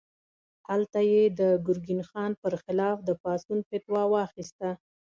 [0.69, 4.69] هلته یې د ګرګین خان پر خلاف د پاڅون فتوا واخیسته.